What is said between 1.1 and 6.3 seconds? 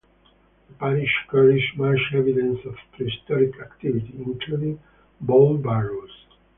carries much evidence of prehistoric activity, including bowl barrows.